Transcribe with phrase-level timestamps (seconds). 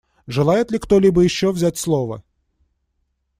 [0.25, 2.23] Желает ли кто-либо еще взять слово?